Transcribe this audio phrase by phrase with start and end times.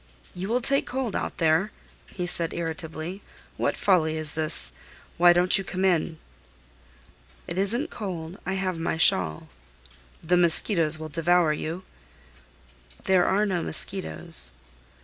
[0.33, 1.71] "You will take cold out there,"
[2.07, 3.21] he said, irritably.
[3.55, 4.73] "What folly is this?
[5.17, 6.17] Why don't you come in?"
[7.45, 9.49] "It isn't cold; I have my shawl."
[10.23, 11.83] "The mosquitoes will devour you."
[13.03, 14.53] "There are no mosquitoes."